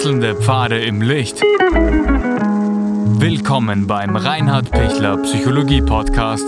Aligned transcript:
Wechselnde 0.00 0.34
Pfade 0.34 0.82
im 0.82 1.02
Licht. 1.02 1.42
Willkommen 3.20 3.86
beim 3.86 4.16
Reinhard 4.16 4.70
Pichler 4.70 5.18
Psychologie 5.18 5.82
Podcast. 5.82 6.46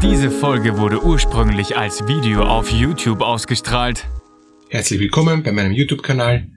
Diese 0.00 0.30
Folge 0.30 0.78
wurde 0.78 1.02
ursprünglich 1.02 1.76
als 1.76 2.06
Video 2.06 2.44
auf 2.44 2.70
YouTube 2.70 3.22
ausgestrahlt. 3.22 4.06
Herzlich 4.70 5.00
willkommen 5.00 5.42
bei 5.42 5.50
meinem 5.50 5.72
YouTube-Kanal. 5.72 6.48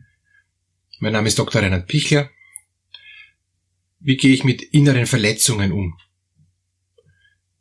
Mein 1.00 1.14
Name 1.14 1.28
ist 1.28 1.40
Dr. 1.40 1.64
Reinhard 1.64 1.88
Pichler. 1.88 2.30
Wie 4.00 4.18
gehe 4.18 4.36
ich 4.36 4.44
mit 4.44 4.62
inneren 4.62 5.08
Verletzungen 5.08 5.72
um? 5.72 5.98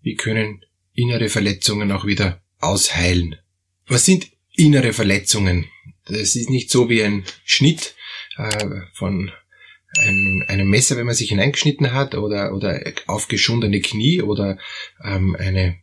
Wie 0.02 0.16
können 0.16 0.62
innere 0.92 1.30
Verletzungen 1.30 1.90
auch 1.90 2.04
wieder 2.04 2.42
ausheilen? 2.58 3.36
Was 3.86 4.04
sind 4.04 4.30
innere 4.60 4.92
Verletzungen? 4.92 5.66
Das 6.06 6.36
ist 6.36 6.50
nicht 6.50 6.70
so 6.70 6.88
wie 6.88 7.02
ein 7.02 7.24
Schnitt 7.44 7.94
äh, 8.36 8.82
von 8.94 9.30
ein, 9.98 10.44
einem 10.48 10.68
Messer, 10.68 10.96
wenn 10.96 11.06
man 11.06 11.14
sich 11.14 11.30
hineingeschnitten 11.30 11.92
hat, 11.92 12.14
oder, 12.14 12.54
oder 12.54 12.80
aufgeschundene 13.06 13.80
Knie 13.80 14.22
oder 14.22 14.58
ähm, 15.04 15.34
eine 15.36 15.78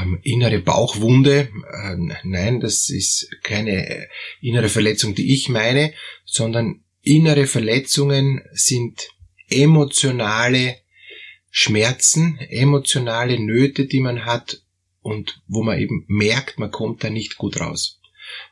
ähm, 0.00 0.18
innere 0.22 0.60
Bauchwunde. 0.60 1.48
Äh, 1.72 1.96
nein, 2.24 2.60
das 2.60 2.90
ist 2.90 3.28
keine 3.42 4.08
innere 4.40 4.68
Verletzung, 4.68 5.14
die 5.14 5.32
ich 5.34 5.48
meine, 5.48 5.92
sondern 6.24 6.84
innere 7.02 7.46
Verletzungen 7.46 8.42
sind 8.52 9.08
emotionale 9.48 10.76
Schmerzen, 11.50 12.38
emotionale 12.50 13.40
Nöte, 13.40 13.86
die 13.86 14.00
man 14.00 14.26
hat 14.26 14.62
und 15.00 15.40
wo 15.46 15.62
man 15.62 15.78
eben 15.78 16.04
merkt, 16.06 16.58
man 16.58 16.70
kommt 16.70 17.02
da 17.02 17.10
nicht 17.10 17.36
gut 17.38 17.58
raus. 17.58 17.97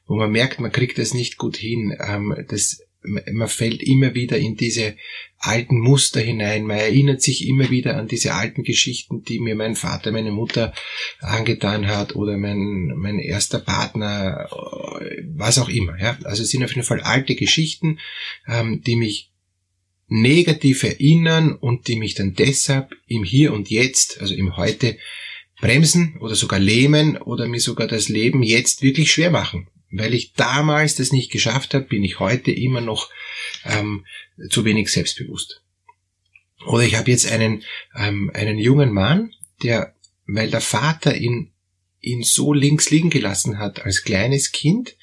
Wo 0.07 0.17
man 0.17 0.31
merkt, 0.31 0.61
man 0.61 0.73
kriegt 0.73 0.99
das 0.99 1.15
nicht 1.15 1.37
gut 1.37 1.57
hin. 1.57 1.97
Ähm, 2.01 2.35
das, 2.49 2.83
man 3.03 3.49
fällt 3.49 3.83
immer 3.83 4.15
wieder 4.15 4.37
in 4.39 4.57
diese 4.57 4.97
alten 5.39 5.79
Muster 5.79 6.21
hinein. 6.21 6.65
Man 6.65 6.79
erinnert 6.79 7.23
sich 7.23 7.47
immer 7.47 7.71
wieder 7.71 7.97
an 7.97 8.09
diese 8.09 8.35
alten 8.35 8.63
Geschichten, 8.63 9.23
die 9.23 9.41
mir 9.41 9.55
mein 9.55 9.77
Vater, 9.77 10.13
meine 10.13 10.33
Mutter 10.33 10.73
angetan 11.21 11.87
hat 11.87 12.17
oder 12.17 12.37
mein, 12.37 12.93
mein 12.97 13.19
erster 13.19 13.59
Partner, 13.59 14.49
was 15.35 15.59
auch 15.59 15.69
immer. 15.69 15.99
Ja? 16.01 16.19
Also 16.25 16.43
es 16.43 16.51
sind 16.51 16.65
auf 16.65 16.75
jeden 16.75 16.87
Fall 16.87 17.01
alte 17.01 17.35
Geschichten, 17.35 17.99
ähm, 18.49 18.83
die 18.83 18.97
mich 18.97 19.31
negativ 20.09 20.85
erinnern 20.85 21.53
und 21.55 21.89
die 21.89 21.97
mich 21.97 22.15
dann 22.15 22.35
deshalb 22.35 22.95
im 23.07 23.25
Hier 23.25 23.53
und 23.53 23.71
Jetzt, 23.71 24.21
also 24.21 24.35
im 24.35 24.57
Heute, 24.57 24.97
bremsen 25.61 26.17
oder 26.21 26.35
sogar 26.35 26.61
lähmen 26.61 27.17
oder 27.17 27.49
mir 27.49 27.61
sogar 27.61 27.87
das 27.87 28.09
Leben 28.09 28.43
jetzt 28.43 28.83
wirklich 28.83 29.11
schwer 29.11 29.31
machen. 29.31 29.69
Weil 29.91 30.15
ich 30.15 30.33
damals 30.33 30.97
das 30.97 31.13
nicht 31.13 31.31
geschafft 31.31 31.75
habe, 31.75 31.85
bin 31.85 32.03
ich 32.03 32.19
heute 32.19 32.51
immer 32.51 32.81
noch 32.81 33.11
ähm, 33.65 34.05
zu 34.51 34.65
wenig 34.65 34.91
selbstbewusst. 34.91 35.63
Oder 36.67 36.85
ich 36.85 36.97
habe 36.97 37.11
jetzt 37.11 37.31
einen, 37.31 37.63
ähm, 37.97 38.31
einen 38.35 38.59
jungen 38.59 38.93
Mann, 38.93 39.33
der, 39.63 39.95
weil 40.27 40.51
der 40.51 40.61
Vater 40.61 41.17
ihn, 41.17 41.53
ihn 42.01 42.23
so 42.23 42.53
links 42.53 42.91
liegen 42.91 43.11
gelassen 43.11 43.59
hat 43.59 43.85
als 43.85 44.03
kleines 44.03 44.53
Kind, 44.53 44.97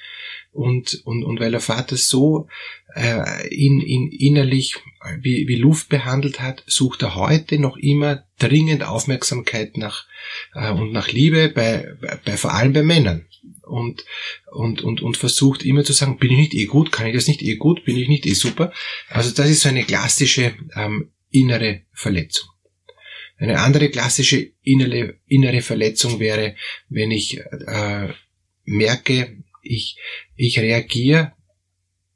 und, 0.53 1.01
und, 1.05 1.23
und 1.23 1.39
weil 1.39 1.51
der 1.51 1.59
Vater 1.59 1.97
so 1.97 2.47
äh, 2.95 3.47
ihn, 3.49 3.81
ihn 3.81 4.07
innerlich 4.11 4.75
wie, 5.19 5.47
wie 5.47 5.55
Luft 5.55 5.89
behandelt 5.89 6.39
hat, 6.39 6.63
sucht 6.67 7.01
er 7.01 7.15
heute 7.15 7.59
noch 7.59 7.75
immer 7.75 8.23
dringend 8.37 8.83
Aufmerksamkeit 8.83 9.77
nach 9.77 10.05
äh, 10.53 10.69
und 10.69 10.91
nach 10.91 11.11
Liebe 11.11 11.49
bei, 11.49 11.95
bei, 12.23 12.37
vor 12.37 12.53
allem 12.53 12.73
bei 12.73 12.83
Männern 12.83 13.25
und, 13.63 14.05
und, 14.51 14.81
und, 14.81 15.01
und 15.01 15.17
versucht 15.17 15.63
immer 15.63 15.83
zu 15.83 15.93
sagen, 15.93 16.17
bin 16.17 16.31
ich 16.31 16.37
nicht 16.37 16.53
eh 16.53 16.65
gut, 16.65 16.91
kann 16.91 17.07
ich 17.07 17.15
das 17.15 17.27
nicht 17.27 17.41
eh 17.41 17.55
gut, 17.55 17.83
bin 17.85 17.97
ich 17.97 18.07
nicht 18.07 18.25
eh 18.25 18.33
super. 18.33 18.73
Also 19.09 19.31
das 19.31 19.49
ist 19.49 19.61
so 19.61 19.69
eine 19.69 19.83
klassische 19.83 20.53
ähm, 20.75 21.11
innere 21.29 21.81
Verletzung. 21.93 22.49
Eine 23.37 23.59
andere 23.59 23.89
klassische 23.89 24.51
innere, 24.61 25.19
innere 25.27 25.61
Verletzung 25.61 26.19
wäre, 26.19 26.55
wenn 26.89 27.11
ich 27.11 27.39
äh, 27.39 28.09
merke, 28.65 29.43
ich, 29.61 29.97
ich 30.35 30.59
reagiere 30.59 31.33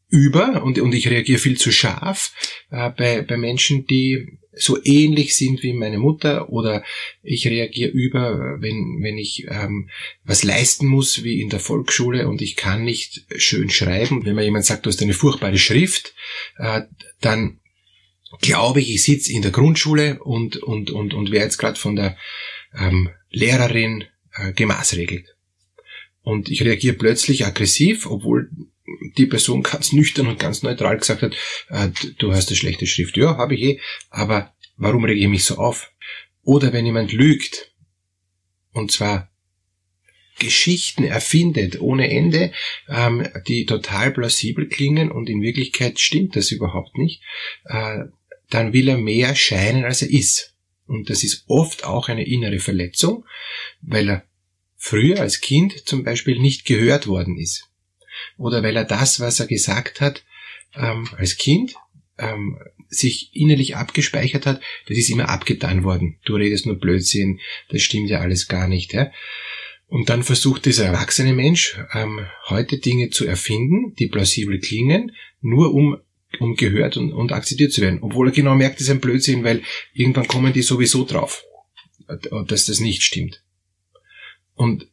über 0.10 0.64
und, 0.64 0.80
und 0.80 0.94
ich 0.94 1.10
reagiere 1.10 1.40
viel 1.40 1.58
zu 1.58 1.72
scharf 1.72 2.32
äh, 2.70 2.90
bei, 2.92 3.22
bei 3.22 3.38
Menschen, 3.38 3.86
die 3.88 4.40
so 4.60 4.78
ähnlich 4.84 5.36
sind 5.36 5.62
wie 5.64 5.74
meine 5.74 6.00
Mutter 6.00 6.50
oder 6.50 6.84
ich 7.22 7.48
reagiere 7.48 7.92
über, 7.92 8.58
wenn, 8.60 9.00
wenn 9.02 9.18
ich 9.18 9.46
ähm, 9.50 9.90
was 10.24 10.44
leisten 10.44 10.88
muss, 10.88 11.24
wie 11.24 11.42
in 11.42 11.50
der 11.50 11.60
Volksschule 11.60 12.28
und 12.28 12.42
ich 12.42 12.56
kann 12.56 12.84
nicht 12.84 13.26
schön 13.38 13.70
schreiben. 13.70 14.26
Wenn 14.26 14.36
mir 14.36 14.44
jemand 14.44 14.66
sagt, 14.66 14.86
du 14.86 14.90
hast 14.90 15.02
eine 15.02 15.14
furchtbare 15.14 15.58
Schrift, 15.58 16.16
äh, 16.58 16.82
dann 17.22 17.60
glaube 18.42 18.82
ich, 18.82 18.94
ich 18.94 19.04
sitze 19.04 19.32
in 19.32 19.42
der 19.42 19.52
Grundschule 19.52 20.20
und, 20.24 20.58
und, 20.58 20.92
und, 20.92 21.14
und 21.14 21.32
werde 21.32 21.46
jetzt 21.46 21.58
gerade 21.58 21.80
von 21.80 21.96
der 21.96 22.18
ähm, 22.78 23.10
Lehrerin 23.30 24.06
äh, 24.34 24.54
gemaßregelt 24.54 25.37
und 26.28 26.50
ich 26.50 26.62
reagiere 26.62 26.98
plötzlich 26.98 27.46
aggressiv, 27.46 28.06
obwohl 28.06 28.50
die 29.16 29.28
Person 29.28 29.64
ganz 29.64 29.94
nüchtern 29.94 30.28
und 30.28 30.38
ganz 30.38 30.62
neutral 30.62 30.98
gesagt 30.98 31.22
hat, 31.22 31.34
äh, 31.70 31.88
du 32.18 32.34
hast 32.34 32.50
eine 32.50 32.58
schlechte 32.58 32.86
Schrift. 32.86 33.16
Ja, 33.16 33.38
habe 33.38 33.56
ich 33.56 33.62
eh, 33.62 33.80
aber 34.10 34.54
warum 34.76 35.06
reagiere 35.06 35.28
ich 35.28 35.32
mich 35.32 35.46
so 35.46 35.56
auf? 35.56 35.90
Oder 36.44 36.74
wenn 36.74 36.86
jemand 36.86 37.14
lügt, 37.14 37.72
und 38.74 38.92
zwar 38.92 39.32
Geschichten 40.38 41.06
erfindet 41.06 41.80
ohne 41.80 42.12
Ende, 42.12 42.52
ähm, 42.90 43.26
die 43.48 43.66
total 43.66 44.12
plausibel 44.12 44.68
klingen 44.68 45.10
und 45.14 45.30
in 45.30 45.42
Wirklichkeit 45.42 45.98
stimmt 45.98 46.36
das 46.36 46.52
überhaupt 46.52 46.98
nicht, 46.98 47.22
äh, 47.64 48.00
dann 48.50 48.74
will 48.74 48.90
er 48.90 48.98
mehr 48.98 49.34
scheinen, 49.34 49.86
als 49.86 50.02
er 50.02 50.12
ist. 50.12 50.56
Und 50.88 51.10
das 51.10 51.24
ist 51.24 51.46
oft 51.48 51.86
auch 51.86 52.10
eine 52.10 52.28
innere 52.28 52.60
Verletzung, 52.60 53.24
weil 53.82 54.10
er 54.10 54.27
früher 54.88 55.20
als 55.20 55.42
Kind 55.42 55.86
zum 55.86 56.04
Beispiel 56.04 56.40
nicht 56.40 56.66
gehört 56.66 57.08
worden 57.08 57.38
ist. 57.38 57.66
Oder 58.38 58.64
weil 58.64 58.78
er 58.78 58.86
das, 58.86 59.20
was 59.20 59.40
er 59.40 59.48
gesagt 59.48 60.00
hat, 60.00 60.24
ähm, 60.76 61.10
als 61.18 61.38
Kind 61.38 61.76
ähm, 62.18 62.58
sich 62.88 63.32
innerlich 63.34 63.76
abgespeichert 63.76 64.46
hat, 64.46 64.62
das 64.88 64.98
ist 64.98 65.10
immer 65.10 65.28
abgetan 65.28 65.84
worden. 65.84 66.20
Du 66.24 66.36
redest 66.36 66.66
nur 66.66 66.80
Blödsinn, 66.80 67.42
das 67.70 67.82
stimmt 67.82 68.10
ja 68.10 68.22
alles 68.22 68.48
gar 68.48 68.70
nicht. 68.70 68.94
Ja? 68.94 69.12
Und 69.88 70.10
dann 70.10 70.24
versucht 70.24 70.66
dieser 70.66 70.86
erwachsene 70.86 71.34
Mensch 71.34 71.78
ähm, 71.94 72.26
heute 72.48 72.78
Dinge 72.78 73.10
zu 73.10 73.26
erfinden, 73.26 73.94
die 73.96 74.08
plausibel 74.08 74.60
klingen, 74.60 75.12
nur 75.42 75.74
um 75.74 75.98
um 76.40 76.56
gehört 76.56 76.98
und, 76.98 77.14
und 77.14 77.32
akzeptiert 77.32 77.72
zu 77.72 77.82
werden. 77.82 78.00
Obwohl 78.02 78.28
er 78.28 78.34
genau 78.34 78.54
merkt, 78.54 78.76
das 78.76 78.88
ist 78.88 78.90
ein 78.90 79.00
Blödsinn, 79.00 79.46
weil 79.46 79.64
irgendwann 79.94 80.28
kommen 80.28 80.52
die 80.52 80.62
sowieso 80.62 81.06
drauf, 81.06 81.42
dass 82.48 82.66
das 82.66 82.82
nicht 82.82 83.02
stimmt. 83.02 83.42
Und 84.58 84.88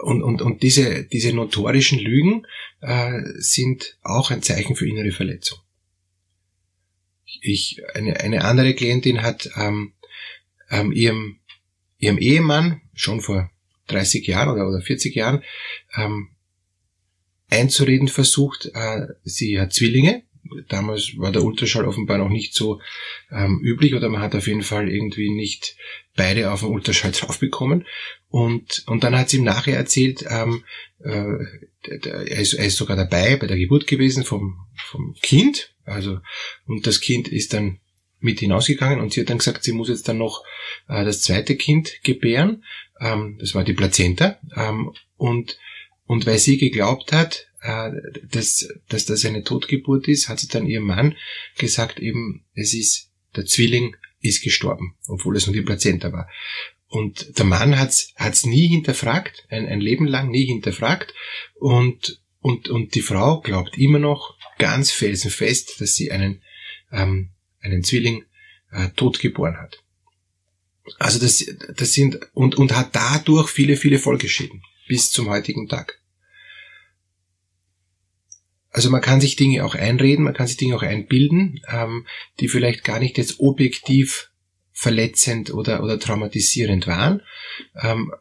und, 0.00 0.22
und, 0.22 0.42
und 0.42 0.62
diese, 0.62 1.04
diese 1.04 1.32
notorischen 1.32 1.98
Lügen 1.98 2.46
äh, 2.80 3.20
sind 3.38 3.98
auch 4.02 4.30
ein 4.30 4.42
Zeichen 4.42 4.76
für 4.76 4.88
innere 4.88 5.10
Verletzung. 5.10 5.58
Ich, 7.40 7.80
eine, 7.94 8.20
eine 8.20 8.44
andere 8.44 8.74
Klientin 8.74 9.22
hat 9.22 9.50
ähm, 9.56 9.94
ähm, 10.70 10.92
ihrem, 10.92 11.40
ihrem 11.98 12.18
Ehemann 12.18 12.80
schon 12.94 13.20
vor 13.20 13.50
30 13.88 14.26
Jahren 14.26 14.50
oder, 14.50 14.68
oder 14.68 14.80
40 14.80 15.14
Jahren 15.14 15.42
ähm, 15.96 16.30
einzureden 17.50 18.08
versucht, 18.08 18.70
äh, 18.74 19.06
sie 19.24 19.58
hat 19.60 19.72
Zwillinge 19.72 20.22
damals 20.68 21.16
war 21.16 21.32
der 21.32 21.44
Ultraschall 21.44 21.84
offenbar 21.84 22.18
noch 22.18 22.28
nicht 22.28 22.54
so 22.54 22.80
ähm, 23.30 23.60
üblich 23.62 23.94
oder 23.94 24.08
man 24.08 24.20
hat 24.20 24.34
auf 24.34 24.46
jeden 24.46 24.62
Fall 24.62 24.88
irgendwie 24.88 25.30
nicht 25.30 25.76
beide 26.16 26.50
auf 26.52 26.60
den 26.60 26.70
Ultraschall 26.70 27.12
drauf 27.12 27.38
bekommen. 27.38 27.86
Und, 28.28 28.84
und 28.86 29.04
dann 29.04 29.16
hat 29.16 29.30
sie 29.30 29.38
ihm 29.38 29.44
nachher 29.44 29.76
erzählt, 29.76 30.24
ähm, 30.28 30.64
äh, 31.02 31.38
er, 31.82 32.38
ist, 32.38 32.54
er 32.54 32.66
ist 32.66 32.76
sogar 32.76 32.96
dabei 32.96 33.36
bei 33.36 33.46
der 33.46 33.56
Geburt 33.56 33.86
gewesen 33.86 34.24
vom, 34.24 34.66
vom 34.76 35.14
Kind. 35.22 35.74
Also, 35.84 36.18
und 36.66 36.86
das 36.86 37.00
Kind 37.00 37.28
ist 37.28 37.54
dann 37.54 37.80
mit 38.20 38.40
hinausgegangen 38.40 39.00
und 39.00 39.12
sie 39.12 39.20
hat 39.20 39.30
dann 39.30 39.38
gesagt, 39.38 39.62
sie 39.62 39.72
muss 39.72 39.88
jetzt 39.88 40.08
dann 40.08 40.18
noch 40.18 40.44
äh, 40.88 41.04
das 41.04 41.22
zweite 41.22 41.56
Kind 41.56 42.02
gebären. 42.02 42.64
Ähm, 43.00 43.38
das 43.40 43.54
war 43.54 43.64
die 43.64 43.74
Plazenta. 43.74 44.38
Ähm, 44.56 44.92
und, 45.16 45.58
und 46.04 46.26
weil 46.26 46.38
sie 46.38 46.58
geglaubt 46.58 47.12
hat, 47.12 47.47
äh, 47.60 47.90
dass, 48.30 48.68
dass 48.88 49.04
das 49.04 49.24
eine 49.24 49.42
Totgeburt 49.42 50.08
ist, 50.08 50.28
hat 50.28 50.40
sie 50.40 50.48
dann 50.48 50.66
ihrem 50.66 50.84
Mann 50.84 51.16
gesagt, 51.58 52.00
eben, 52.00 52.44
es 52.54 52.74
ist, 52.74 53.10
der 53.36 53.46
Zwilling 53.46 53.96
ist 54.20 54.42
gestorben, 54.42 54.96
obwohl 55.06 55.36
es 55.36 55.46
nur 55.46 55.54
die 55.54 55.62
Plazenta 55.62 56.12
war. 56.12 56.28
Und 56.88 57.38
der 57.38 57.44
Mann 57.44 57.78
hat's 57.78 58.12
hat's 58.16 58.46
nie 58.46 58.66
hinterfragt, 58.68 59.46
ein, 59.50 59.66
ein 59.66 59.80
Leben 59.80 60.06
lang 60.06 60.30
nie 60.30 60.46
hinterfragt. 60.46 61.12
Und, 61.54 62.20
und, 62.40 62.68
und 62.68 62.94
die 62.94 63.02
Frau 63.02 63.40
glaubt 63.40 63.76
immer 63.76 63.98
noch 63.98 64.36
ganz 64.58 64.90
felsenfest, 64.90 65.80
dass 65.80 65.94
sie 65.94 66.10
einen, 66.10 66.42
ähm, 66.90 67.30
einen 67.60 67.84
Zwilling 67.84 68.24
äh, 68.70 68.88
tot 68.90 69.20
geboren 69.20 69.58
hat. 69.58 69.82
Also 70.98 71.18
das, 71.18 71.44
das 71.76 71.92
sind, 71.92 72.18
und, 72.32 72.54
und 72.54 72.74
hat 72.74 72.96
dadurch 72.96 73.50
viele, 73.50 73.76
viele 73.76 73.98
Folgeschäden 73.98 74.62
bis 74.86 75.10
zum 75.10 75.28
heutigen 75.28 75.68
Tag. 75.68 76.00
Also 78.70 78.90
man 78.90 79.00
kann 79.00 79.20
sich 79.20 79.36
Dinge 79.36 79.64
auch 79.64 79.74
einreden, 79.74 80.24
man 80.24 80.34
kann 80.34 80.46
sich 80.46 80.56
Dinge 80.56 80.76
auch 80.76 80.82
einbilden, 80.82 81.60
ähm, 81.68 82.06
die 82.40 82.48
vielleicht 82.48 82.84
gar 82.84 82.98
nicht 82.98 83.18
jetzt 83.18 83.40
objektiv 83.40 84.30
verletzend 84.72 85.52
oder, 85.52 85.82
oder 85.82 85.98
traumatisierend 85.98 86.86
waren. 86.86 87.22
Ähm, 87.82 88.12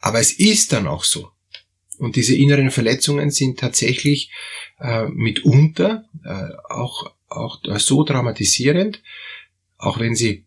aber 0.00 0.20
es 0.20 0.32
ist 0.32 0.72
dann 0.72 0.86
auch 0.86 1.04
so. 1.04 1.30
Und 1.98 2.16
diese 2.16 2.34
inneren 2.34 2.70
Verletzungen 2.70 3.30
sind 3.30 3.60
tatsächlich 3.60 4.30
äh, 4.80 5.06
mitunter 5.06 6.08
äh, 6.24 6.48
auch, 6.68 7.14
auch 7.28 7.60
so 7.78 8.02
traumatisierend, 8.02 9.02
auch 9.78 10.00
wenn 10.00 10.16
sie, 10.16 10.44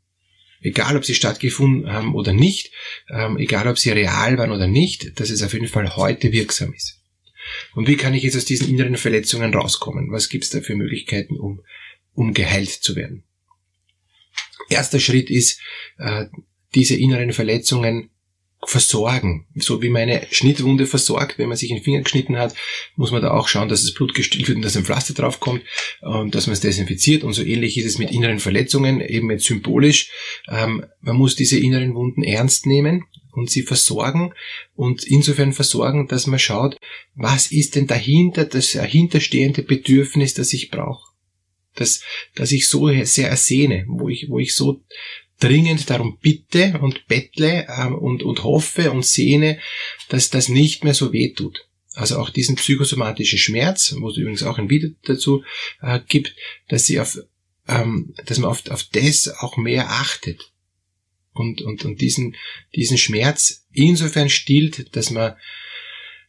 egal 0.61 0.97
ob 0.97 1.05
sie 1.05 1.15
stattgefunden 1.15 1.91
haben 1.91 2.13
oder 2.13 2.33
nicht, 2.33 2.71
ähm, 3.09 3.37
egal 3.37 3.67
ob 3.67 3.79
sie 3.79 3.91
real 3.91 4.37
waren 4.37 4.51
oder 4.51 4.67
nicht, 4.67 5.19
dass 5.19 5.29
es 5.29 5.41
auf 5.41 5.53
jeden 5.53 5.67
Fall 5.67 5.95
heute 5.95 6.33
wirksam 6.33 6.73
ist. 6.73 6.99
Und 7.73 7.87
wie 7.87 7.97
kann 7.97 8.13
ich 8.13 8.23
jetzt 8.23 8.37
aus 8.37 8.45
diesen 8.45 8.69
inneren 8.69 8.97
Verletzungen 8.97 9.53
rauskommen? 9.53 10.11
Was 10.11 10.29
gibt 10.29 10.43
es 10.43 10.49
da 10.49 10.61
für 10.61 10.75
Möglichkeiten, 10.75 11.37
um, 11.37 11.61
um 12.13 12.33
geheilt 12.33 12.69
zu 12.69 12.95
werden? 12.95 13.23
Erster 14.69 14.99
Schritt 14.99 15.29
ist, 15.29 15.59
äh, 15.97 16.25
diese 16.73 16.95
inneren 16.95 17.33
Verletzungen 17.33 18.09
versorgen. 18.69 19.47
So 19.55 19.81
wie 19.81 19.89
meine 19.89 20.27
Schnittwunde 20.31 20.85
versorgt, 20.85 21.37
wenn 21.37 21.49
man 21.49 21.57
sich 21.57 21.69
den 21.69 21.83
Finger 21.83 22.01
geschnitten 22.01 22.37
hat, 22.37 22.55
muss 22.95 23.11
man 23.11 23.21
da 23.21 23.31
auch 23.31 23.47
schauen, 23.47 23.69
dass 23.69 23.81
das 23.81 23.93
Blut 23.93 24.13
gestillt 24.13 24.47
wird 24.47 24.57
und 24.57 24.61
dass 24.61 24.77
ein 24.77 24.85
Pflaster 24.85 25.13
draufkommt 25.13 25.63
und 26.01 26.35
dass 26.35 26.47
man 26.47 26.53
es 26.53 26.61
desinfiziert. 26.61 27.23
Und 27.23 27.33
so 27.33 27.43
ähnlich 27.43 27.77
ist 27.77 27.85
es 27.85 27.97
mit 27.97 28.11
inneren 28.11 28.39
Verletzungen, 28.39 29.01
eben 29.01 29.31
jetzt 29.31 29.45
symbolisch. 29.45 30.11
Ähm, 30.49 30.85
man 31.01 31.17
muss 31.17 31.35
diese 31.35 31.59
inneren 31.59 31.95
Wunden 31.95 32.23
ernst 32.23 32.65
nehmen 32.65 33.05
und 33.31 33.49
sie 33.49 33.63
versorgen 33.63 34.33
und 34.75 35.03
insofern 35.03 35.53
versorgen, 35.53 36.07
dass 36.07 36.27
man 36.27 36.39
schaut, 36.39 36.77
was 37.13 37.51
ist 37.51 37.75
denn 37.75 37.87
dahinter 37.87 38.45
das 38.45 38.71
dahinterstehende 38.71 39.61
Bedürfnis, 39.61 40.33
das 40.33 40.53
ich 40.53 40.71
brauche. 40.71 41.11
Das, 41.75 42.01
das 42.35 42.53
ich 42.53 42.69
so 42.69 42.87
sehr 43.03 43.29
ersehne, 43.29 43.83
wo 43.87 44.07
ich, 44.07 44.29
wo 44.29 44.39
ich 44.39 44.55
so 44.55 44.81
dringend 45.39 45.89
darum 45.89 46.17
bitte 46.19 46.79
und 46.81 47.07
bettle 47.07 47.67
ähm, 47.69 47.95
und, 47.95 48.23
und 48.23 48.43
hoffe 48.43 48.91
und 48.91 49.05
sehne, 49.05 49.59
dass 50.09 50.29
das 50.29 50.49
nicht 50.49 50.83
mehr 50.83 50.93
so 50.93 51.11
weh 51.11 51.33
tut. 51.33 51.67
Also 51.93 52.17
auch 52.17 52.29
diesen 52.29 52.55
psychosomatischen 52.55 53.39
Schmerz, 53.39 53.95
wo 53.99 54.09
es 54.09 54.17
übrigens 54.17 54.43
auch 54.43 54.57
ein 54.57 54.69
Video 54.69 54.89
dazu 55.03 55.43
äh, 55.81 55.99
gibt, 56.07 56.35
dass 56.67 56.85
sie 56.85 56.99
auf, 56.99 57.17
ähm, 57.67 58.13
dass 58.25 58.37
man 58.37 58.49
auf, 58.49 58.69
auf 58.69 58.83
das 58.91 59.27
auch 59.39 59.57
mehr 59.57 59.89
achtet 59.89 60.51
und, 61.33 61.61
und, 61.61 61.85
und 61.85 62.01
diesen, 62.01 62.35
diesen 62.75 62.97
Schmerz 62.97 63.65
insofern 63.71 64.29
stillt, 64.29 64.95
dass 64.95 65.09
man 65.09 65.35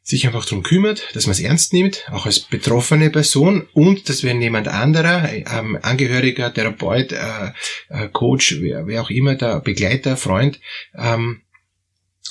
sich 0.06 0.24
einfach 0.24 0.44
darum 0.44 0.62
kümmert, 0.62 1.02
dass 1.14 1.26
man 1.26 1.32
es 1.32 1.40
ernst 1.40 1.72
nimmt, 1.72 2.04
auch 2.12 2.26
als 2.26 2.38
betroffene 2.38 3.10
Person 3.10 3.68
und 3.72 4.08
dass 4.08 4.22
wenn 4.22 4.40
jemand 4.40 4.68
anderer, 4.68 5.32
ähm, 5.32 5.76
Angehöriger, 5.82 6.54
Therapeut, 6.54 7.10
äh, 7.10 7.50
äh, 7.88 8.08
Coach, 8.12 8.60
wer, 8.60 8.86
wer 8.86 9.02
auch 9.02 9.10
immer, 9.10 9.34
der 9.34 9.58
Begleiter, 9.58 10.16
Freund, 10.16 10.60
ähm, 10.96 11.42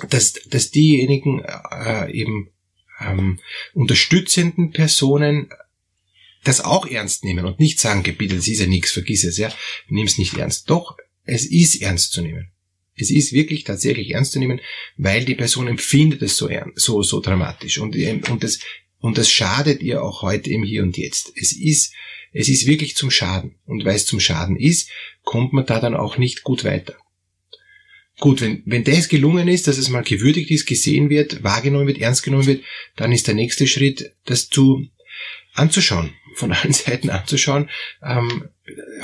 dass, 0.09 0.33
dass 0.49 0.71
diejenigen 0.71 1.43
äh, 1.43 2.09
eben 2.13 2.49
ähm, 3.01 3.39
unterstützenden 3.73 4.71
Personen 4.71 5.49
das 6.45 6.61
auch 6.61 6.87
ernst 6.87 7.25
nehmen 7.25 7.43
und 7.43 7.59
nicht 7.59 7.81
sagen, 7.81 8.03
bitte, 8.03 8.35
das 8.35 8.47
ist 8.47 8.61
ja 8.61 8.67
nichts, 8.67 8.91
vergiss 8.91 9.25
es, 9.25 9.37
ja, 9.37 9.51
nimm 9.89 10.05
es 10.05 10.17
nicht 10.17 10.37
ernst. 10.37 10.69
Doch, 10.69 10.95
es 11.25 11.45
ist 11.45 11.81
ernst 11.81 12.13
zu 12.13 12.21
nehmen. 12.21 12.51
Es 12.97 13.11
ist 13.11 13.33
wirklich 13.33 13.63
tatsächlich 13.63 14.11
ernst 14.11 14.31
zu 14.31 14.39
nehmen, 14.39 14.61
weil 14.97 15.25
die 15.25 15.35
Person 15.35 15.67
empfindet 15.67 16.21
es 16.21 16.37
so, 16.37 16.49
so, 16.75 17.03
so 17.03 17.19
dramatisch 17.19 17.77
und, 17.77 17.95
ähm, 17.95 18.21
und 18.29 18.43
das, 18.43 18.59
und 18.99 19.17
das 19.17 19.29
schadet 19.29 19.83
ihr 19.83 20.01
auch 20.01 20.21
heute 20.21 20.49
im 20.49 20.63
Hier 20.63 20.83
und 20.83 20.97
Jetzt. 20.97 21.33
Es 21.35 21.51
ist, 21.53 21.93
es 22.31 22.49
ist 22.49 22.67
wirklich 22.67 22.95
zum 22.95 23.11
Schaden. 23.11 23.55
Und 23.65 23.85
weil 23.85 23.95
es 23.95 24.05
zum 24.05 24.19
Schaden 24.19 24.57
ist, 24.57 24.89
kommt 25.23 25.53
man 25.53 25.65
da 25.65 25.79
dann 25.79 25.95
auch 25.95 26.17
nicht 26.17 26.43
gut 26.43 26.63
weiter. 26.63 26.95
Gut, 28.19 28.41
wenn, 28.41 28.63
wenn 28.65 28.83
das 28.83 29.09
gelungen 29.09 29.47
ist, 29.47 29.67
dass 29.67 29.77
es 29.77 29.89
mal 29.89 30.03
gewürdigt 30.03 30.49
ist, 30.49 30.65
gesehen 30.65 31.09
wird, 31.09 31.43
wahrgenommen 31.43 31.87
wird, 31.87 31.99
ernst 31.99 32.23
genommen 32.23 32.45
wird, 32.45 32.63
dann 32.95 33.11
ist 33.11 33.27
der 33.27 33.35
nächste 33.35 33.67
Schritt, 33.67 34.13
das 34.25 34.49
zu 34.49 34.87
anzuschauen, 35.53 36.13
von 36.35 36.51
allen 36.51 36.73
Seiten 36.73 37.09
anzuschauen, 37.09 37.69
ähm, 38.03 38.49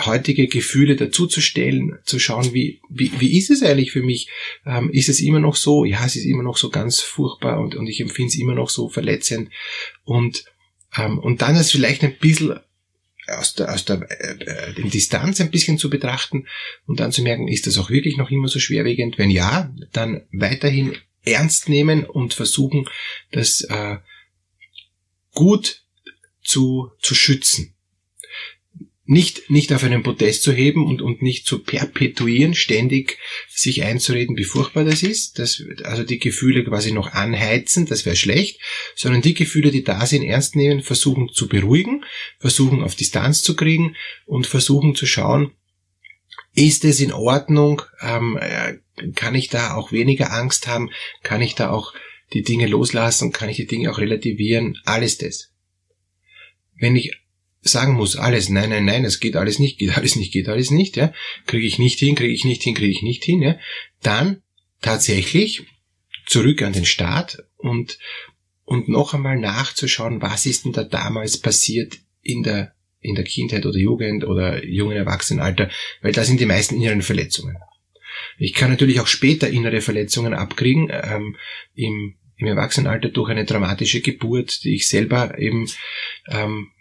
heutige 0.05 0.47
Gefühle 0.47 0.95
dazuzustellen, 0.95 1.99
zu 2.03 2.19
schauen, 2.19 2.53
wie, 2.53 2.81
wie, 2.89 3.11
wie 3.19 3.37
ist 3.37 3.49
es 3.49 3.63
eigentlich 3.63 3.91
für 3.91 4.01
mich? 4.01 4.29
Ähm, 4.65 4.89
ist 4.91 5.09
es 5.09 5.19
immer 5.19 5.39
noch 5.39 5.55
so? 5.55 5.85
Ja, 5.85 6.05
es 6.05 6.15
ist 6.15 6.25
immer 6.25 6.43
noch 6.43 6.57
so 6.57 6.69
ganz 6.69 6.99
furchtbar 6.99 7.59
und, 7.59 7.75
und 7.75 7.87
ich 7.87 8.01
empfinde 8.01 8.29
es 8.29 8.39
immer 8.39 8.55
noch 8.55 8.69
so 8.69 8.89
verletzend. 8.89 9.49
Und, 10.03 10.45
ähm, 10.97 11.19
und 11.19 11.41
dann 11.41 11.55
es 11.55 11.71
vielleicht 11.71 12.03
ein 12.03 12.17
bisschen 12.17 12.59
aus 13.27 13.53
der, 13.53 13.73
aus 13.73 13.85
der 13.85 14.01
äh, 14.09 14.73
in 14.79 14.89
Distanz 14.89 15.39
ein 15.39 15.51
bisschen 15.51 15.77
zu 15.77 15.89
betrachten 15.89 16.47
und 16.87 16.99
dann 16.99 17.11
zu 17.11 17.21
merken, 17.21 17.47
ist 17.47 17.67
das 17.67 17.77
auch 17.77 17.89
wirklich 17.89 18.17
noch 18.17 18.31
immer 18.31 18.47
so 18.47 18.59
schwerwiegend? 18.59 19.17
Wenn 19.17 19.29
ja, 19.29 19.73
dann 19.93 20.23
weiterhin 20.31 20.97
ernst 21.23 21.69
nehmen 21.69 22.03
und 22.03 22.33
versuchen, 22.33 22.87
das 23.31 23.61
äh, 23.61 23.97
gut 25.33 25.80
zu, 26.51 26.92
zu 27.00 27.15
schützen. 27.15 27.74
Nicht, 29.06 29.50
nicht 29.50 29.74
auf 29.74 29.83
einen 29.83 30.03
Protest 30.03 30.44
zu 30.44 30.51
heben 30.51 30.86
und, 30.86 31.01
und 31.01 31.21
nicht 31.21 31.45
zu 31.45 31.63
perpetuieren, 31.63 32.53
ständig 32.53 33.18
sich 33.50 33.83
einzureden, 33.83 34.38
wie 34.38 34.44
furchtbar 34.44 34.86
das 34.86 35.01
ist, 35.01 35.39
das, 35.39 35.63
also 35.83 36.03
die 36.03 36.19
Gefühle 36.19 36.63
quasi 36.63 36.92
noch 36.92 37.12
anheizen, 37.12 37.86
das 37.86 38.06
wäre 38.06 38.15
schlecht, 38.15 38.62
sondern 38.95 39.21
die 39.21 39.33
Gefühle, 39.33 39.71
die 39.71 39.83
da 39.83 40.06
sind, 40.06 40.24
ernst 40.24 40.56
nehmen, 40.56 40.81
versuchen 40.81 41.30
zu 41.33 41.48
beruhigen, 41.48 42.06
versuchen 42.39 42.83
auf 42.83 42.95
Distanz 42.95 43.42
zu 43.42 43.56
kriegen 43.56 43.95
und 44.25 44.48
versuchen 44.48 44.95
zu 44.95 45.06
schauen, 45.06 45.51
ist 46.53 46.86
es 46.86 47.00
in 47.00 47.12
Ordnung, 47.12 47.81
ähm, 48.01 48.38
äh, 48.39 48.77
kann 49.15 49.36
ich 49.36 49.50
da 49.50 49.74
auch 49.74 49.92
weniger 49.92 50.31
Angst 50.31 50.68
haben, 50.68 50.89
kann 51.24 51.42
ich 51.42 51.56
da 51.56 51.71
auch 51.71 51.94
die 52.33 52.44
Dinge 52.44 52.68
loslassen, 52.68 53.31
kann 53.31 53.50
ich 53.50 53.57
die 53.57 53.68
Dinge 53.68 53.92
auch 53.92 54.00
relativieren, 54.00 54.77
alles 54.86 55.18
das 55.18 55.50
wenn 56.81 56.95
ich 56.95 57.13
sagen 57.61 57.93
muss, 57.93 58.15
alles, 58.17 58.49
nein, 58.49 58.71
nein, 58.71 58.85
nein, 58.85 59.05
es 59.05 59.19
geht 59.19 59.35
alles 59.35 59.59
nicht, 59.59 59.77
geht 59.77 59.95
alles 59.95 60.15
nicht, 60.15 60.33
geht 60.33 60.49
alles 60.49 60.71
nicht, 60.71 60.97
ja, 60.97 61.13
kriege 61.45 61.65
ich 61.65 61.77
nicht 61.77 61.99
hin, 61.99 62.15
kriege 62.15 62.33
ich 62.33 62.43
nicht 62.43 62.63
hin, 62.63 62.73
kriege 62.73 62.91
ich 62.91 63.03
nicht 63.03 63.23
hin, 63.23 63.41
ja, 63.41 63.57
dann 64.01 64.41
tatsächlich 64.81 65.63
zurück 66.25 66.63
an 66.63 66.73
den 66.73 66.85
Start 66.85 67.43
und, 67.57 68.00
und 68.65 68.89
noch 68.89 69.13
einmal 69.13 69.38
nachzuschauen, 69.38 70.21
was 70.21 70.47
ist 70.47 70.65
denn 70.65 70.73
da 70.73 70.83
damals 70.83 71.38
passiert 71.38 72.00
in 72.23 72.41
der, 72.41 72.73
in 73.00 73.13
der 73.13 73.25
Kindheit 73.25 73.65
oder 73.65 73.77
Jugend 73.77 74.23
oder 74.23 74.65
jungen 74.65 74.97
Erwachsenenalter, 74.97 75.69
weil 76.01 76.13
da 76.13 76.23
sind 76.23 76.39
die 76.39 76.45
meisten 76.45 76.75
inneren 76.75 77.03
Verletzungen. 77.03 77.57
Ich 78.38 78.53
kann 78.53 78.71
natürlich 78.71 79.00
auch 79.00 79.07
später 79.07 79.50
innere 79.50 79.81
Verletzungen 79.81 80.33
abkriegen, 80.33 80.89
ähm, 80.91 81.35
im 81.75 82.15
im 82.41 82.48
Erwachsenenalter 82.48 83.10
durch 83.10 83.29
eine 83.29 83.45
dramatische 83.45 84.01
Geburt, 84.01 84.63
die 84.63 84.75
ich 84.75 84.88
selber 84.88 85.38
eben, 85.38 85.69
ähm, 86.27 86.71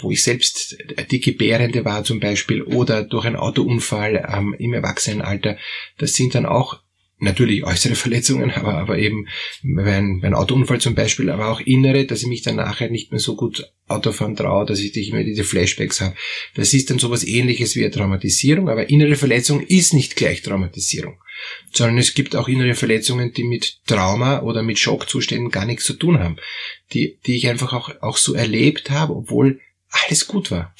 wo 0.00 0.10
ich 0.10 0.22
selbst 0.22 0.78
die 1.10 1.20
Gebärende 1.20 1.84
war 1.84 2.04
zum 2.04 2.18
Beispiel, 2.18 2.62
oder 2.62 3.02
durch 3.02 3.26
einen 3.26 3.36
Autounfall 3.36 4.26
ähm, 4.32 4.54
im 4.58 4.72
Erwachsenenalter, 4.72 5.58
das 5.98 6.14
sind 6.14 6.34
dann 6.34 6.46
auch 6.46 6.80
natürlich 7.18 7.64
äußere 7.64 7.94
Verletzungen, 7.94 8.50
aber, 8.54 8.74
aber 8.74 8.98
eben 8.98 9.26
mein, 9.62 10.18
mein 10.22 10.34
Autounfall 10.34 10.80
zum 10.80 10.94
Beispiel, 10.94 11.30
aber 11.30 11.48
auch 11.48 11.60
innere, 11.60 12.04
dass 12.04 12.22
ich 12.22 12.28
mich 12.28 12.42
dann 12.42 12.56
nachher 12.56 12.90
nicht 12.90 13.10
mehr 13.10 13.20
so 13.20 13.36
gut 13.36 13.70
Autofahren 13.86 14.36
traue, 14.36 14.66
dass 14.66 14.80
ich 14.80 14.94
nicht 14.94 15.12
mehr 15.12 15.24
diese 15.24 15.44
Flashbacks 15.44 16.00
habe. 16.00 16.14
Das 16.54 16.72
ist 16.72 16.90
dann 16.90 16.98
sowas 16.98 17.24
ähnliches 17.24 17.76
wie 17.76 17.84
eine 17.84 17.90
Traumatisierung, 17.90 18.68
aber 18.68 18.88
innere 18.88 19.16
Verletzung 19.16 19.60
ist 19.60 19.92
nicht 19.92 20.16
gleich 20.16 20.42
Traumatisierung, 20.42 21.18
sondern 21.72 21.98
es 21.98 22.14
gibt 22.14 22.34
auch 22.36 22.48
innere 22.48 22.74
Verletzungen, 22.74 23.32
die 23.32 23.44
mit 23.44 23.80
Trauma 23.86 24.42
oder 24.42 24.62
mit 24.62 24.78
Schockzuständen 24.78 25.50
gar 25.50 25.66
nichts 25.66 25.84
zu 25.84 25.94
tun 25.94 26.18
haben, 26.18 26.36
die, 26.92 27.18
die 27.26 27.36
ich 27.36 27.48
einfach 27.48 27.72
auch, 27.72 27.90
auch 28.00 28.16
so 28.16 28.34
erlebt 28.34 28.90
habe, 28.90 29.14
obwohl 29.14 29.60
alles 29.90 30.26
gut 30.26 30.50
war. 30.50 30.74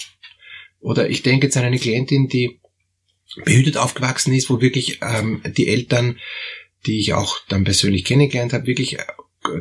Oder 0.81 1.09
ich 1.09 1.23
denke 1.23 1.47
jetzt 1.47 1.57
an 1.57 1.64
eine 1.64 1.79
Klientin, 1.79 2.29
die 2.29 2.61
behütet 3.45 3.76
aufgewachsen 3.76 4.33
ist, 4.35 4.50
wo 4.50 4.61
wirklich 4.61 5.00
ähm, 5.03 5.43
die 5.57 5.69
Eltern, 5.69 6.19
die 6.87 7.00
ich 7.00 7.14
auch 7.14 7.38
dann 7.49 7.64
persönlich 7.64 8.05
kennengelernt 8.05 8.53
habe, 8.53 8.67
wirklich 8.67 8.99
äh, 8.99 9.05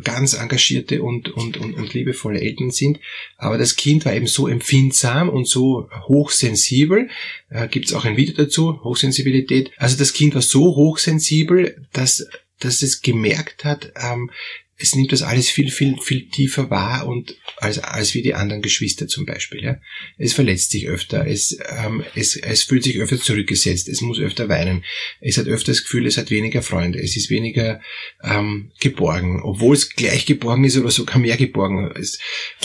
ganz 0.04 0.34
engagierte 0.34 1.02
und, 1.02 1.30
und, 1.30 1.58
und, 1.58 1.74
und 1.76 1.94
liebevolle 1.94 2.40
Eltern 2.40 2.72
sind. 2.72 3.00
Aber 3.38 3.58
das 3.58 3.76
Kind 3.76 4.06
war 4.06 4.14
eben 4.14 4.28
so 4.28 4.48
empfindsam 4.48 5.30
und 5.30 5.48
so 5.48 5.90
hochsensibel. 6.08 7.10
Äh, 7.50 7.68
Gibt 7.68 7.88
es 7.88 7.94
auch 7.94 8.06
ein 8.06 8.18
Video 8.18 8.36
dazu, 8.36 8.84
Hochsensibilität. 8.84 9.72
Also 9.78 9.98
das 9.98 10.14
Kind 10.14 10.36
war 10.36 10.42
so 10.42 10.76
hochsensibel, 10.76 11.86
dass, 11.92 12.28
dass 12.60 12.82
es 12.82 13.02
gemerkt 13.02 13.66
hat, 13.66 13.92
ähm, 13.96 14.32
es 14.78 14.96
nimmt 14.96 15.12
das 15.12 15.22
alles 15.22 15.50
viel, 15.50 15.70
viel, 15.70 15.98
viel 16.02 16.30
tiefer 16.30 16.70
wahr 16.70 17.08
und 17.08 17.38
als, 17.58 17.78
als 17.80 18.16
wie 18.16 18.24
die 18.24 18.34
anderen 18.34 18.62
Geschwister 18.62 19.08
zum 19.08 19.26
Beispiel. 19.26 19.64
Ja. 19.64 19.80
Es 20.18 20.34
verletzt 20.34 20.72
sich 20.72 20.88
öfter, 20.88 21.28
es, 21.28 21.58
ähm, 21.70 22.04
es, 22.16 22.36
es 22.36 22.64
fühlt 22.64 22.84
sich 22.84 23.00
öfter 23.00 23.20
zurückgesetzt, 23.20 23.88
es 23.88 24.02
muss 24.02 24.20
öfter 24.20 24.50
weinen, 24.50 24.84
es 25.22 25.38
hat 25.38 25.48
öfter 25.48 25.72
das 25.72 25.84
Gefühl, 25.84 26.08
es 26.08 26.18
hat 26.18 26.32
weniger 26.32 26.64
Freunde, 26.64 27.00
es 27.00 27.16
ist 27.16 27.30
weniger 27.30 27.82
ähm, 28.24 28.72
geborgen, 28.80 29.42
obwohl 29.44 29.76
es 29.76 29.92
gleich 29.92 30.26
geborgen 30.26 30.64
ist 30.64 30.78
oder 30.78 30.90
sogar 30.90 31.20
mehr 31.20 31.38
geborgen. 31.38 31.92
Es, 31.96 32.18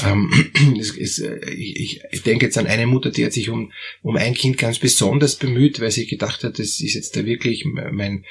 ähm, 0.05 0.33
es, 0.81 0.97
es, 0.97 1.19
ich, 1.19 2.01
ich 2.11 2.23
denke 2.23 2.47
jetzt 2.47 2.57
an 2.57 2.67
eine 2.67 2.87
Mutter, 2.87 3.11
die 3.11 3.25
hat 3.25 3.35
sich 3.35 3.51
um, 3.51 3.71
um 4.03 4.17
ein 4.17 4.35
Kind 4.35 4.57
ganz 4.57 4.79
besonders 4.79 5.37
bemüht, 5.37 5.79
weil 5.81 5.91
sie 5.91 6.07
gedacht 6.07 6.43
hat, 6.43 6.59
das 6.59 6.81
ist 6.81 6.95
jetzt 6.95 7.17
da 7.17 7.27
wirklich 7.27 7.67
mein 7.67 8.25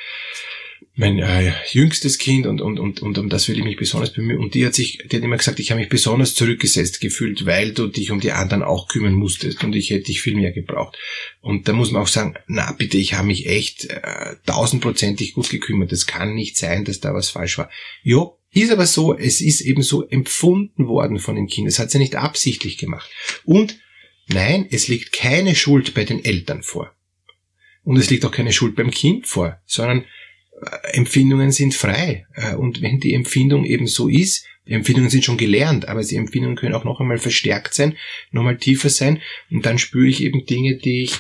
mein 0.95 1.19
äh, 1.19 1.53
jüngstes 1.71 2.17
Kind 2.17 2.47
und, 2.47 2.59
und, 2.59 2.79
und, 2.79 3.01
und 3.01 3.17
um 3.19 3.29
das 3.29 3.47
will 3.47 3.57
ich 3.57 3.63
mich 3.63 3.77
besonders 3.77 4.13
bemühen. 4.13 4.39
Und 4.39 4.55
die 4.55 4.65
hat 4.65 4.73
sich, 4.73 4.97
die 4.97 5.15
hat 5.15 5.23
immer 5.23 5.37
gesagt, 5.37 5.59
ich 5.59 5.69
habe 5.69 5.79
mich 5.79 5.89
besonders 5.89 6.33
zurückgesetzt 6.33 6.99
gefühlt, 7.01 7.45
weil 7.45 7.71
du 7.71 7.87
dich 7.87 8.09
um 8.09 8.19
die 8.19 8.31
anderen 8.31 8.63
auch 8.63 8.87
kümmern 8.87 9.13
musstest 9.13 9.63
und 9.63 9.75
ich 9.75 9.91
hätte 9.91 10.05
dich 10.05 10.21
viel 10.21 10.35
mehr 10.35 10.51
gebraucht. 10.51 10.97
Und 11.39 11.67
da 11.67 11.73
muss 11.73 11.91
man 11.91 12.01
auch 12.01 12.07
sagen, 12.07 12.35
na 12.47 12.71
bitte, 12.71 12.97
ich 12.97 13.13
habe 13.13 13.27
mich 13.27 13.45
echt 13.47 13.85
äh, 13.85 14.35
tausendprozentig 14.45 15.33
gut 15.33 15.49
gekümmert. 15.49 15.91
Es 15.91 16.07
kann 16.07 16.33
nicht 16.33 16.57
sein, 16.57 16.83
dass 16.83 16.99
da 16.99 17.13
was 17.13 17.29
falsch 17.29 17.59
war. 17.59 17.69
Jo, 18.01 18.39
ist 18.51 18.71
aber 18.71 18.87
so, 18.87 19.15
es 19.15 19.39
ist 19.39 19.61
eben 19.61 19.83
so 19.83 20.07
empfunden 20.07 20.87
worden 20.87 21.19
von 21.19 21.35
dem 21.35 21.47
Kind. 21.47 21.67
Es 21.67 21.77
hat 21.77 21.91
sie 21.91 21.97
ja 21.97 22.01
nicht 22.01 22.15
absichtlich 22.15 22.79
gemacht. 22.79 23.09
Und 23.45 23.79
nein, 24.29 24.67
es 24.71 24.87
liegt 24.87 25.13
keine 25.13 25.53
Schuld 25.53 25.93
bei 25.93 26.05
den 26.05 26.25
Eltern 26.25 26.63
vor. 26.63 26.91
Und 27.83 27.97
es 27.97 28.09
liegt 28.09 28.25
auch 28.25 28.31
keine 28.31 28.51
Schuld 28.51 28.75
beim 28.75 28.91
Kind 28.91 29.27
vor, 29.27 29.61
sondern 29.65 30.05
Empfindungen 30.91 31.51
sind 31.51 31.73
frei. 31.73 32.25
Äh, 32.33 32.55
und 32.55 32.81
wenn 32.81 32.99
die 32.99 33.13
Empfindung 33.13 33.65
eben 33.65 33.87
so 33.87 34.07
ist, 34.07 34.45
die 34.67 34.73
Empfindungen 34.73 35.09
sind 35.09 35.23
schon 35.23 35.37
gelernt, 35.37 35.87
aber 35.87 36.03
die 36.03 36.17
Empfindungen 36.17 36.57
können 36.57 36.75
auch 36.75 36.83
noch 36.83 36.99
einmal 36.99 37.19
verstärkt 37.19 37.73
sein, 37.73 37.95
noch 38.31 38.41
einmal 38.41 38.57
tiefer 38.57 38.89
sein. 38.89 39.21
Und 39.49 39.65
dann 39.65 39.79
spüre 39.79 40.07
ich 40.07 40.21
eben 40.21 40.45
Dinge, 40.45 40.75
die 40.75 41.03
ich 41.03 41.15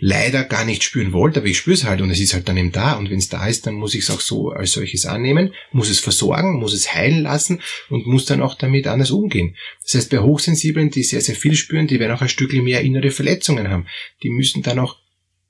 leider 0.00 0.44
gar 0.44 0.66
nicht 0.66 0.82
spüren 0.82 1.12
wollte, 1.12 1.40
aber 1.40 1.48
ich 1.48 1.56
spüre 1.56 1.74
es 1.74 1.84
halt 1.84 2.02
und 2.02 2.10
es 2.10 2.20
ist 2.20 2.34
halt 2.34 2.48
dann 2.48 2.58
eben 2.58 2.72
da. 2.72 2.94
Und 2.94 3.10
wenn 3.10 3.18
es 3.18 3.30
da 3.30 3.46
ist, 3.46 3.66
dann 3.66 3.74
muss 3.74 3.94
ich 3.94 4.02
es 4.02 4.10
auch 4.10 4.20
so 4.20 4.50
als 4.50 4.72
solches 4.72 5.06
annehmen, 5.06 5.54
muss 5.72 5.88
es 5.88 6.00
versorgen, 6.00 6.58
muss 6.58 6.74
es 6.74 6.94
heilen 6.94 7.22
lassen 7.22 7.62
und 7.88 8.06
muss 8.06 8.26
dann 8.26 8.42
auch 8.42 8.54
damit 8.54 8.86
anders 8.86 9.10
umgehen. 9.10 9.56
Das 9.82 9.94
heißt, 9.94 10.10
bei 10.10 10.18
Hochsensiblen, 10.18 10.90
die 10.90 11.02
sehr, 11.02 11.22
sehr 11.22 11.36
viel 11.36 11.54
spüren, 11.54 11.86
die 11.86 12.00
werden 12.00 12.12
auch 12.12 12.22
ein 12.22 12.28
Stückchen 12.28 12.64
mehr 12.64 12.82
innere 12.82 13.10
Verletzungen 13.10 13.68
haben. 13.68 13.86
Die 14.22 14.30
müssen 14.30 14.62
dann 14.62 14.78
auch 14.78 14.98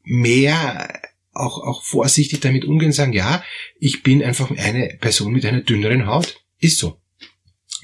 mehr 0.04 1.00
auch, 1.32 1.58
auch 1.58 1.82
vorsichtig 1.82 2.40
damit 2.40 2.64
umgehen, 2.64 2.92
sagen, 2.92 3.12
ja, 3.12 3.44
ich 3.78 4.02
bin 4.02 4.22
einfach 4.22 4.50
eine 4.50 4.96
Person 5.00 5.32
mit 5.32 5.44
einer 5.44 5.60
dünneren 5.60 6.06
Haut. 6.06 6.40
Ist 6.58 6.78
so. 6.78 7.00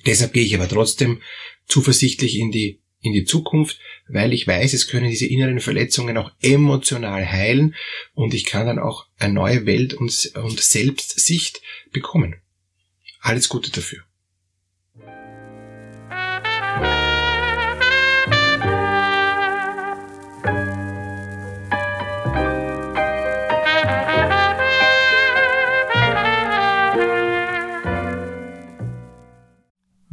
Deshalb 0.04 0.32
gehe 0.32 0.44
ich 0.44 0.54
aber 0.54 0.68
trotzdem 0.68 1.20
zuversichtlich 1.66 2.38
in 2.38 2.50
die, 2.50 2.80
in 3.00 3.12
die 3.12 3.24
Zukunft, 3.24 3.78
weil 4.08 4.32
ich 4.32 4.46
weiß, 4.46 4.72
es 4.72 4.88
können 4.88 5.10
diese 5.10 5.26
inneren 5.26 5.60
Verletzungen 5.60 6.16
auch 6.16 6.30
emotional 6.40 7.26
heilen 7.30 7.74
und 8.14 8.34
ich 8.34 8.44
kann 8.44 8.66
dann 8.66 8.78
auch 8.78 9.06
eine 9.18 9.34
neue 9.34 9.66
Welt 9.66 9.94
und, 9.94 10.32
und 10.36 10.60
Selbstsicht 10.60 11.60
bekommen. 11.92 12.36
Alles 13.20 13.48
Gute 13.48 13.70
dafür. 13.70 14.02